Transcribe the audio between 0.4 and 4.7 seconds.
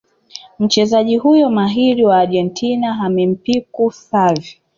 Mchezaji huyo mahiri wa Argentina amempiku Xavi